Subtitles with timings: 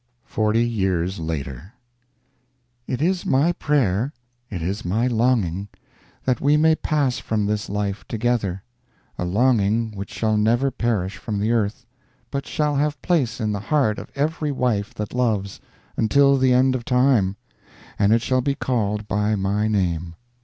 [0.25, 1.73] Forty Years Later
[2.87, 4.11] It is my prayer,
[4.49, 5.67] it is my longing,
[6.25, 8.63] that we may pass from this life together
[9.19, 11.85] a longing which shall never perish from the earth,
[12.31, 15.59] but shall have place in the heart of every wife that loves,
[15.95, 17.35] until the end of time;
[17.99, 20.15] and it shall be called by my name.